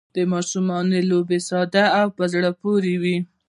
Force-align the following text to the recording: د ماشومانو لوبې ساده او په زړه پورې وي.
د 0.15 0.17
ماشومانو 0.33 0.97
لوبې 1.09 1.39
ساده 1.49 1.85
او 1.99 2.07
په 2.17 2.23
زړه 2.33 2.49
پورې 2.61 2.93
وي. 3.01 3.17